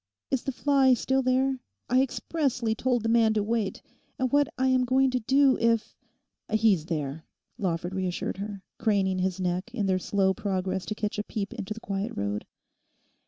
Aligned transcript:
Is 0.31 0.41
the 0.45 0.51
fly 0.51 0.95
still 0.95 1.21
there? 1.21 1.59
I 1.87 2.01
expressly 2.01 2.73
told 2.73 3.03
the 3.03 3.07
man 3.07 3.35
to 3.35 3.43
wait, 3.43 3.83
and 4.17 4.31
what 4.31 4.47
I 4.57 4.65
am 4.65 4.83
going 4.83 5.11
to 5.11 5.19
do 5.19 5.59
if—!' 5.59 5.95
'He's 6.51 6.87
there,' 6.87 7.27
Lawford 7.59 7.93
reassured 7.93 8.37
her, 8.37 8.63
craning 8.79 9.19
his 9.19 9.39
neck 9.39 9.69
in 9.75 9.85
their 9.85 9.99
slow 9.99 10.33
progress 10.33 10.87
to 10.87 10.95
catch 10.95 11.19
a 11.19 11.23
peep 11.23 11.53
into 11.53 11.75
the 11.75 11.79
quiet 11.79 12.13
road. 12.15 12.47